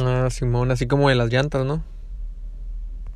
[0.00, 1.84] Ah, Simón, así como de las llantas, ¿no?